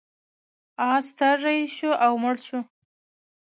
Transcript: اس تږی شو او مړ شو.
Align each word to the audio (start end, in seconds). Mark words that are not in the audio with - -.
اس 0.89 1.05
تږی 1.17 1.59
شو 1.75 1.91
او 2.05 2.13
مړ 2.23 2.35
شو. 2.45 2.59